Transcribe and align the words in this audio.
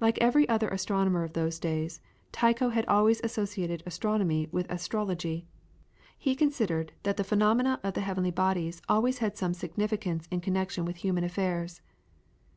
Like 0.00 0.18
every 0.18 0.48
other 0.48 0.68
astronomer 0.68 1.24
of 1.24 1.32
those 1.32 1.58
days, 1.58 2.00
Tycho 2.30 2.68
had 2.68 2.86
always 2.86 3.20
associated 3.24 3.82
astronomy 3.86 4.48
with 4.52 4.70
astrology. 4.70 5.48
He 6.16 6.36
considered 6.36 6.92
that 7.02 7.16
the 7.16 7.24
phenomena 7.24 7.80
of 7.82 7.94
the 7.94 8.00
heavenly 8.02 8.30
bodies 8.30 8.80
always 8.88 9.18
had 9.18 9.36
some 9.36 9.54
significance 9.54 10.28
in 10.30 10.42
connection 10.42 10.84
with 10.84 10.98
human 10.98 11.24
affairs. 11.24 11.80